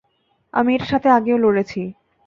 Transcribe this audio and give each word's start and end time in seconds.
আমি 0.53 0.69
এটার 0.75 0.89
সাথে 0.91 1.07
আগেও 1.17 1.37
লড়েছি। 1.37 1.81